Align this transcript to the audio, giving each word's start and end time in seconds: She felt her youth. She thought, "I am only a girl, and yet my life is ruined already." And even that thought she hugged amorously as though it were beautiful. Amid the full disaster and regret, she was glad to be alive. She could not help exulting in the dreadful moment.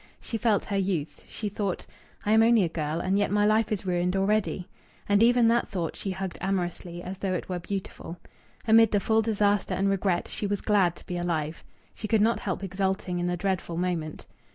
She 0.19 0.39
felt 0.39 0.65
her 0.65 0.77
youth. 0.77 1.23
She 1.29 1.47
thought, 1.47 1.85
"I 2.25 2.31
am 2.31 2.41
only 2.41 2.63
a 2.63 2.67
girl, 2.69 2.99
and 2.99 3.19
yet 3.19 3.29
my 3.29 3.45
life 3.45 3.71
is 3.71 3.85
ruined 3.85 4.15
already." 4.15 4.67
And 5.07 5.21
even 5.21 5.47
that 5.49 5.67
thought 5.67 5.95
she 5.95 6.09
hugged 6.09 6.39
amorously 6.41 7.03
as 7.03 7.19
though 7.19 7.33
it 7.33 7.47
were 7.47 7.59
beautiful. 7.59 8.17
Amid 8.67 8.89
the 8.93 8.99
full 8.99 9.21
disaster 9.21 9.75
and 9.75 9.91
regret, 9.91 10.27
she 10.27 10.47
was 10.47 10.61
glad 10.61 10.95
to 10.95 11.05
be 11.05 11.17
alive. 11.17 11.63
She 11.93 12.07
could 12.07 12.19
not 12.21 12.39
help 12.39 12.63
exulting 12.63 13.19
in 13.19 13.27
the 13.27 13.37
dreadful 13.37 13.77
moment. 13.77 14.25